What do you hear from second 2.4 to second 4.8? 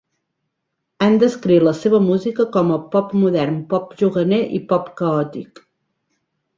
com a pop modern, pop juganer i